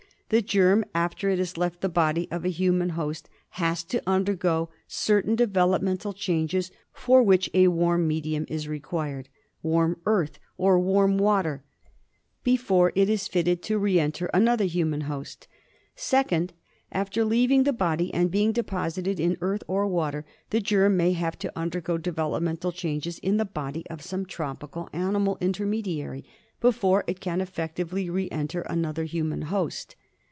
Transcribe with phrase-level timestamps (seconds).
[0.31, 3.27] The germ after it has left the body of a human host
[3.59, 9.27] has to undergo certain developmental changes for which a warm medium is required—
[9.61, 11.65] warm earth or warm water—
[12.45, 15.49] before it is fitted to re enter another human host.
[15.97, 16.51] 2nd.
[16.93, 21.37] After leaving the body and being deposited in earth or water, the germ may have
[21.39, 26.23] to undergo develop mental changes in the body of some tropical animal intermediary
[26.61, 29.97] before it can effectively re enter another human host.